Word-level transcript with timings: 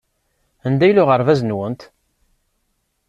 Anda 0.65 0.85
yella 0.87 1.01
uɣerbaz-nwent? 1.03 1.81